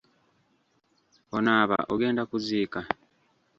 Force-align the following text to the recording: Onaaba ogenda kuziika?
Onaaba 1.37 1.77
ogenda 1.93 2.23
kuziika? 2.31 2.79